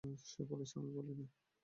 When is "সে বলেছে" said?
0.25-0.73